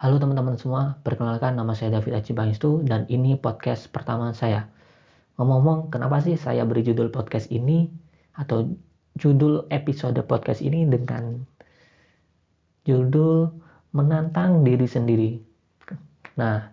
Halo 0.00 0.16
teman-teman 0.16 0.56
semua, 0.56 0.96
perkenalkan 1.04 1.60
nama 1.60 1.76
saya 1.76 2.00
David 2.00 2.16
Aci 2.16 2.32
Bangistu 2.32 2.80
dan 2.88 3.04
ini 3.12 3.36
podcast 3.36 3.92
pertama 3.92 4.32
saya. 4.32 4.72
Ngomong-ngomong, 5.36 5.92
kenapa 5.92 6.24
sih 6.24 6.40
saya 6.40 6.64
beri 6.64 6.80
judul 6.88 7.12
podcast 7.12 7.52
ini 7.52 7.84
atau 8.32 8.64
judul 9.20 9.68
episode 9.68 10.16
podcast 10.24 10.64
ini 10.64 10.88
dengan 10.88 11.44
judul 12.88 13.52
menantang 13.92 14.64
diri 14.64 14.88
sendiri. 14.88 15.36
Nah, 16.40 16.72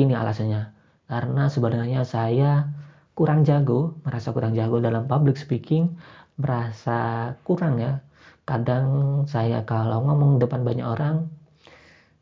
ini 0.00 0.16
alasannya. 0.16 0.72
Karena 1.04 1.52
sebenarnya 1.52 2.00
saya 2.08 2.72
kurang 3.12 3.44
jago, 3.44 4.00
merasa 4.08 4.32
kurang 4.32 4.56
jago 4.56 4.80
dalam 4.80 5.04
public 5.04 5.36
speaking, 5.36 6.00
merasa 6.40 7.28
kurang 7.44 7.76
ya. 7.76 8.00
Kadang 8.48 9.28
saya 9.28 9.68
kalau 9.68 10.00
ngomong 10.08 10.40
depan 10.40 10.64
banyak 10.64 10.88
orang 10.88 11.28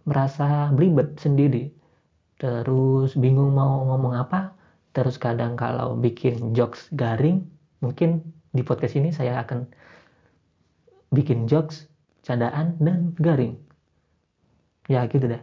merasa 0.09 0.71
belibet 0.75 1.19
sendiri. 1.19 1.71
Terus 2.41 3.15
bingung 3.15 3.55
mau 3.55 3.87
ngomong 3.87 4.19
apa. 4.19 4.55
Terus 4.93 5.17
kadang 5.17 5.57
kalau 5.57 5.97
bikin 5.97 6.53
jokes 6.53 6.93
garing 6.93 7.47
mungkin 7.81 8.21
di 8.53 8.61
podcast 8.61 8.95
ini 8.99 9.09
saya 9.09 9.41
akan 9.41 9.65
bikin 11.15 11.49
jokes 11.49 11.89
candaan 12.27 12.77
dan 12.83 13.17
garing. 13.17 13.57
Ya 14.91 15.07
gitu 15.09 15.31
deh. 15.31 15.43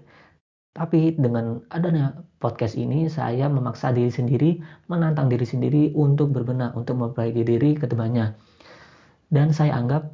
Tapi 0.78 1.18
dengan 1.18 1.66
adanya 1.74 2.24
podcast 2.38 2.78
ini 2.78 3.10
saya 3.10 3.50
memaksa 3.50 3.92
diri 3.92 4.14
sendiri 4.14 4.50
menantang 4.88 5.28
diri 5.28 5.44
sendiri 5.44 5.92
untuk 5.98 6.32
berbenah 6.32 6.72
untuk 6.78 6.96
memperbaiki 7.02 7.42
diri 7.44 7.74
ke 7.76 7.90
depannya. 7.90 8.38
Dan 9.34 9.52
saya 9.52 9.76
anggap 9.76 10.14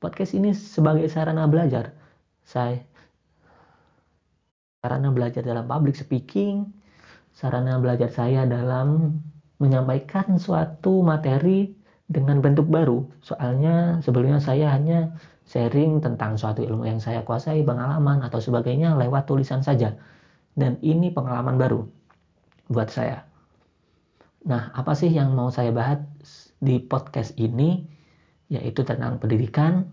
podcast 0.00 0.32
ini 0.32 0.54
sebagai 0.56 1.06
sarana 1.10 1.44
belajar. 1.50 1.92
Saya 2.46 2.80
sarana 4.80 5.12
belajar 5.12 5.44
dalam 5.44 5.68
public 5.68 5.92
speaking, 5.92 6.64
sarana 7.36 7.76
belajar 7.76 8.08
saya 8.08 8.48
dalam 8.48 9.20
menyampaikan 9.60 10.40
suatu 10.40 11.04
materi 11.04 11.68
dengan 12.08 12.40
bentuk 12.40 12.64
baru. 12.64 13.04
Soalnya 13.20 14.00
sebelumnya 14.00 14.40
saya 14.40 14.72
hanya 14.72 15.12
sharing 15.44 16.00
tentang 16.00 16.40
suatu 16.40 16.64
ilmu 16.64 16.88
yang 16.88 16.96
saya 16.96 17.20
kuasai, 17.20 17.60
pengalaman 17.60 18.24
atau 18.24 18.40
sebagainya 18.40 18.96
lewat 18.96 19.28
tulisan 19.28 19.60
saja. 19.60 20.00
Dan 20.56 20.80
ini 20.80 21.12
pengalaman 21.12 21.60
baru 21.60 21.84
buat 22.72 22.88
saya. 22.88 23.28
Nah, 24.48 24.72
apa 24.72 24.96
sih 24.96 25.12
yang 25.12 25.36
mau 25.36 25.52
saya 25.52 25.76
bahas 25.76 26.00
di 26.56 26.80
podcast 26.80 27.36
ini? 27.36 27.84
Yaitu 28.50 28.82
tentang 28.82 29.20
pendidikan, 29.20 29.92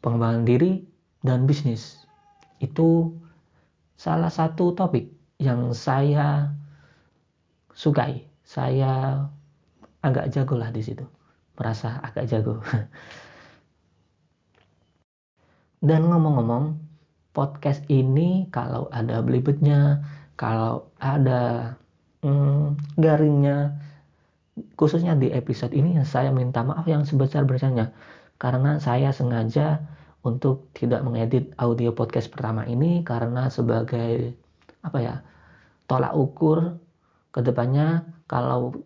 pengembangan 0.00 0.46
diri, 0.46 0.86
dan 1.20 1.44
bisnis. 1.44 2.06
Itu 2.56 3.18
salah 4.00 4.32
satu 4.32 4.72
topik 4.72 5.12
yang 5.36 5.76
saya 5.76 6.56
sukai. 7.76 8.24
Saya 8.40 9.20
agak 10.00 10.32
jago 10.32 10.56
lah 10.56 10.72
di 10.72 10.80
situ. 10.80 11.04
Merasa 11.60 12.00
agak 12.00 12.32
jago. 12.32 12.64
Dan 15.88 16.08
ngomong-ngomong, 16.08 16.80
podcast 17.36 17.84
ini 17.92 18.48
kalau 18.48 18.88
ada 18.88 19.20
belibetnya, 19.20 20.00
kalau 20.40 20.88
ada 21.00 21.76
hmm, 22.24 22.80
garingnya, 22.96 23.76
khususnya 24.80 25.12
di 25.16 25.28
episode 25.32 25.72
ini 25.76 26.00
saya 26.08 26.32
minta 26.32 26.64
maaf 26.64 26.88
yang 26.88 27.04
sebesar-besarnya 27.04 27.92
karena 28.40 28.80
saya 28.80 29.12
sengaja 29.12 29.84
untuk 30.20 30.68
tidak 30.76 31.00
mengedit 31.00 31.56
audio 31.56 31.96
podcast 31.96 32.28
pertama 32.28 32.68
ini 32.68 33.00
karena 33.00 33.48
sebagai 33.48 34.36
apa 34.84 34.98
ya 35.00 35.14
tolak 35.88 36.12
ukur 36.12 36.76
ke 37.32 37.40
depannya 37.40 38.04
kalau 38.28 38.76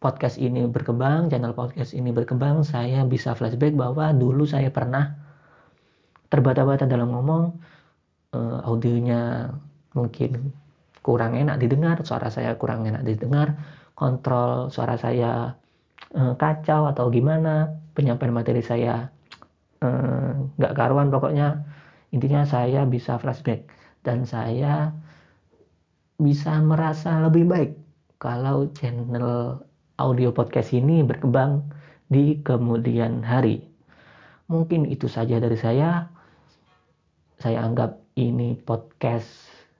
podcast 0.00 0.36
ini 0.36 0.68
berkembang 0.68 1.32
channel 1.32 1.56
podcast 1.56 1.96
ini 1.96 2.12
berkembang 2.12 2.64
saya 2.64 3.04
bisa 3.08 3.32
flashback 3.32 3.72
bahwa 3.72 4.12
dulu 4.12 4.44
saya 4.44 4.68
pernah 4.68 5.16
terbata-bata 6.28 6.84
dalam 6.84 7.12
ngomong 7.12 7.42
uh, 8.36 8.58
audionya 8.68 9.52
mungkin 9.96 10.52
kurang 11.04 11.36
enak 11.36 11.60
didengar 11.60 12.00
suara 12.04 12.32
saya 12.32 12.56
kurang 12.56 12.84
enak 12.88 13.04
didengar 13.04 13.56
kontrol 13.92 14.68
suara 14.68 14.96
saya 14.96 15.56
uh, 16.16 16.34
kacau 16.36 16.88
atau 16.90 17.08
gimana 17.12 17.76
penyampaian 17.94 18.34
materi 18.34 18.60
saya 18.60 19.08
nggak 20.56 20.72
uh, 20.72 20.76
karuan 20.76 21.08
pokoknya 21.12 21.64
intinya 22.14 22.46
saya 22.46 22.86
bisa 22.88 23.18
flashback 23.20 23.68
dan 24.06 24.24
saya 24.28 24.94
bisa 26.20 26.62
merasa 26.62 27.18
lebih 27.26 27.44
baik 27.50 27.72
kalau 28.22 28.70
channel 28.72 29.60
audio 29.98 30.30
podcast 30.34 30.74
ini 30.74 31.02
berkembang 31.06 31.62
di 32.10 32.38
kemudian 32.42 33.22
hari. 33.22 33.62
Mungkin 34.50 34.86
itu 34.86 35.08
saja 35.08 35.40
dari 35.40 35.56
saya. 35.58 36.08
Saya 37.40 37.66
anggap 37.66 37.98
ini 38.14 38.54
podcast 38.62 39.28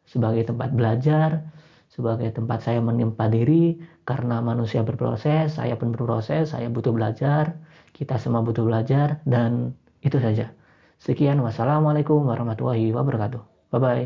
sebagai 0.05 0.45
tempat 0.51 0.75
belajar, 0.75 1.47
sebagai 1.89 2.29
tempat 2.35 2.67
saya 2.67 2.83
menimpa 2.83 3.31
diri 3.31 3.79
karena 4.05 4.43
manusia 4.43 4.83
berproses, 4.83 5.57
saya 5.57 5.79
pun 5.79 5.95
berproses, 5.95 6.53
saya 6.53 6.67
butuh 6.69 6.91
belajar, 6.91 7.55
kita 7.95 8.19
semua 8.19 8.43
butuh 8.43 8.67
belajar 8.67 9.23
dan 9.25 9.73
itu 10.07 10.19
saja. 10.21 10.53
Sekian, 11.01 11.41
wassalamualaikum 11.43 12.23
warahmatullahi 12.31 12.93
wabarakatuh. 12.95 13.43
Bye 13.73 13.81
bye. 13.83 14.05